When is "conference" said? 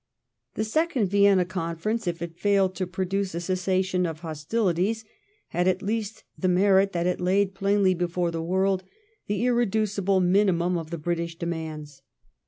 1.45-2.07